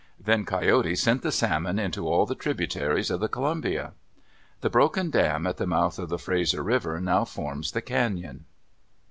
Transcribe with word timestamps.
Then 0.19 0.45
Coyote 0.45 0.95
sent 0.95 1.21
the 1.21 1.31
salmon 1.31 1.77
into 1.77 2.07
all 2.07 2.25
the 2.25 2.33
tributaries 2.33 3.11
of 3.11 3.19
the 3.19 3.29
Columbia. 3.29 3.93
The 4.61 4.69
broken 4.71 5.11
dam 5.11 5.45
at 5.45 5.57
the 5.57 5.67
mouth 5.67 5.99
of 5.99 6.09
the 6.09 6.17
Fraser 6.17 6.63
River 6.63 6.99
now 6.99 7.23
forms 7.23 7.71
the 7.73 7.83
cañon. 7.83 8.39